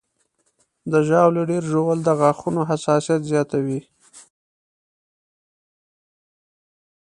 د 0.91 0.93
ژاولې 1.07 1.43
ډېر 1.51 1.63
ژوول 1.71 1.99
د 2.03 2.09
غاښونو 2.19 2.61
حساسیت 2.69 3.21
زیاتوي. 3.31 3.79